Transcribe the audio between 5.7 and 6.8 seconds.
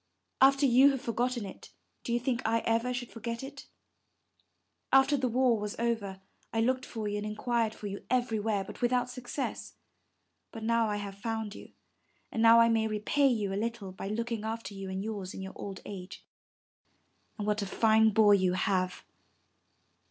over, I